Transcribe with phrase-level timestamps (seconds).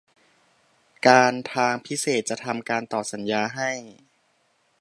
[1.07, 3.71] การทางพิเศษจะทำการต่อสัญญาให้